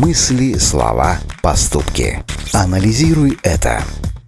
Мысли, 0.00 0.54
слова, 0.54 1.18
поступки. 1.42 2.24
Анализируй 2.54 3.38
это. 3.42 3.82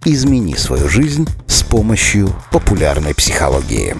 Измени 0.05 0.53
свою 0.53 0.87
жизнь 0.87 1.27
с 1.47 1.63
помощью 1.63 2.29
популярной 2.51 3.15
психологии. 3.15 3.95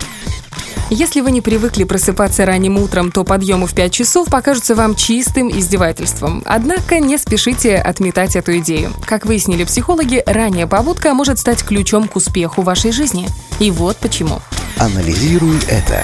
Если 0.91 1.21
вы 1.21 1.31
не 1.31 1.41
привыкли 1.41 1.85
просыпаться 1.85 2.45
ранним 2.45 2.77
утром, 2.77 3.11
то 3.11 3.23
подъемы 3.23 3.65
в 3.65 3.73
5 3.73 3.91
часов 3.91 4.27
покажутся 4.27 4.75
вам 4.75 4.93
чистым 4.93 5.49
издевательством. 5.49 6.43
Однако 6.45 6.99
не 6.99 7.17
спешите 7.17 7.77
отметать 7.77 8.35
эту 8.35 8.55
идею. 8.59 8.91
Как 9.07 9.25
выяснили 9.25 9.63
психологи, 9.63 10.21
ранняя 10.27 10.67
побудка 10.67 11.15
может 11.15 11.39
стать 11.39 11.63
ключом 11.63 12.07
к 12.07 12.15
успеху 12.15 12.61
вашей 12.61 12.91
жизни. 12.91 13.27
И 13.59 13.71
вот 13.71 13.97
почему. 13.97 14.41
Анализируй 14.77 15.57
это. 15.67 16.03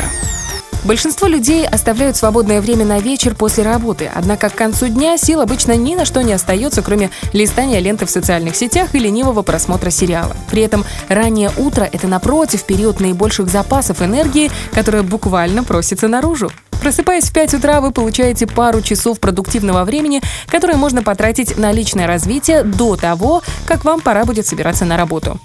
Большинство 0.86 1.28
людей 1.28 1.68
оставляют 1.68 2.16
свободное 2.16 2.62
время 2.62 2.86
на 2.86 3.00
вечер 3.00 3.36
после 3.36 3.64
работы, 3.64 4.10
однако 4.14 4.50
к 4.50 4.56
концу 4.56 4.88
дня 4.88 5.18
сил 5.18 5.42
обычно 5.42 5.76
ни 5.76 5.94
на 5.94 6.06
что 6.06 6.22
не 6.22 6.32
остается, 6.32 6.82
кроме 6.82 7.12
листания 7.34 7.80
ленты 7.80 8.06
в 8.06 8.10
социальных 8.10 8.56
сетях 8.56 8.96
и 8.96 9.00
ленивого 9.00 9.42
просмотра 9.42 9.90
сериала. 9.90 10.36
При 10.50 10.62
этом 10.62 10.86
раннее 11.10 11.52
утро— 11.58 11.84
это, 11.92 12.08
напротив, 12.08 12.64
период 12.64 13.02
наибольших 13.02 13.50
запасов 13.50 14.02
энергии, 14.02 14.52
которая 14.72 15.04
буквально 15.04 15.66
просится 15.66 16.08
наружу. 16.08 16.50
Просыпаясь 16.82 17.26
в 17.26 17.34
5 17.34 17.56
утра, 17.56 17.82
вы 17.82 17.92
получаете 17.92 18.48
пару 18.48 18.82
часов 18.82 19.20
продуктивного 19.20 19.84
времени, 19.84 20.22
которое 20.48 20.78
можно 20.78 21.04
потратить 21.04 21.58
на 21.58 21.74
личное 21.74 22.08
развитие 22.08 22.64
до 22.64 22.96
того, 22.96 23.44
как 23.66 23.84
вам 23.84 24.00
пора 24.00 24.24
будет 24.24 24.48
собираться 24.48 24.86
на 24.86 24.96
работу. 24.96 25.40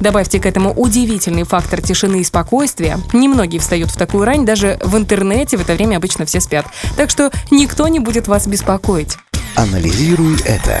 Добавьте 0.00 0.40
к 0.40 0.46
этому 0.46 0.72
удивительный 0.72 1.44
фактор 1.44 1.82
тишины 1.82 2.20
и 2.20 2.24
спокойствия. 2.24 2.98
Немногие 3.12 3.60
встают 3.60 3.90
в 3.90 3.96
такую 3.96 4.24
рань, 4.24 4.46
даже 4.46 4.78
в 4.82 4.96
интернете 4.96 5.56
в 5.56 5.60
это 5.60 5.74
время 5.74 5.96
обычно 5.96 6.24
все 6.24 6.40
спят. 6.40 6.66
Так 6.96 7.10
что 7.10 7.30
никто 7.50 7.86
не 7.88 8.00
будет 8.00 8.26
вас 8.26 8.46
беспокоить. 8.46 9.18
Анализируй 9.56 10.40
это. 10.46 10.80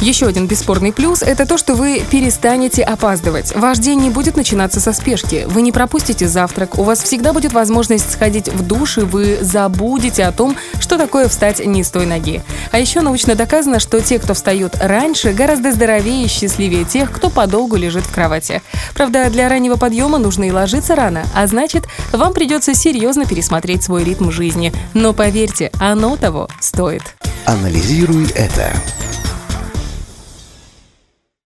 Еще 0.00 0.26
один 0.26 0.46
бесспорный 0.46 0.94
плюс– 0.94 1.22
это 1.22 1.44
то, 1.44 1.58
что 1.58 1.74
вы 1.74 2.02
перестанете 2.10 2.82
опаздывать. 2.82 3.54
Ваш 3.54 3.76
день 3.78 4.00
не 4.00 4.08
будет 4.08 4.34
начинаться 4.34 4.80
со 4.80 4.94
спешки. 4.94 5.44
Вы 5.46 5.60
не 5.60 5.72
пропустите 5.72 6.26
завтрак, 6.26 6.78
у 6.78 6.84
вас 6.84 7.02
всегда 7.02 7.34
будет 7.34 7.52
возможность 7.52 8.10
сходить 8.10 8.48
в 8.48 8.66
душ, 8.66 8.96
и 8.96 9.02
вы 9.02 9.36
забудете 9.42 10.24
о 10.24 10.32
том, 10.32 10.56
что 10.90 10.98
такое 10.98 11.28
встать 11.28 11.64
не 11.64 11.84
с 11.84 11.90
той 11.90 12.04
ноги. 12.04 12.42
А 12.72 12.78
еще 12.80 13.00
научно 13.00 13.36
доказано, 13.36 13.78
что 13.78 14.00
те, 14.00 14.18
кто 14.18 14.34
встают 14.34 14.74
раньше, 14.80 15.32
гораздо 15.32 15.70
здоровее 15.70 16.24
и 16.24 16.28
счастливее 16.28 16.84
тех, 16.84 17.12
кто 17.12 17.30
подолгу 17.30 17.76
лежит 17.76 18.04
в 18.04 18.12
кровати. 18.12 18.60
Правда, 18.92 19.30
для 19.30 19.48
раннего 19.48 19.76
подъема 19.76 20.18
нужно 20.18 20.48
и 20.48 20.50
ложиться 20.50 20.96
рано, 20.96 21.22
а 21.32 21.46
значит, 21.46 21.84
вам 22.10 22.34
придется 22.34 22.74
серьезно 22.74 23.24
пересмотреть 23.24 23.84
свой 23.84 24.02
ритм 24.02 24.32
жизни. 24.32 24.72
Но 24.92 25.12
поверьте, 25.12 25.70
оно 25.78 26.16
того 26.16 26.48
стоит. 26.58 27.02
Анализируй 27.46 28.28
это. 28.34 28.72